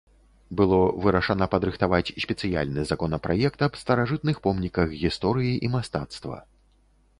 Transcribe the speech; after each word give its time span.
Было 0.59 0.77
вырашана 1.03 1.47
падрыхтаваць 1.55 2.13
спецыяльны 2.23 2.87
законапраект 2.93 3.59
аб 3.67 3.77
старажытных 3.83 4.41
помніках 4.49 4.99
гісторыі 5.05 5.53
і 5.69 5.75
мастацтва. 5.79 6.37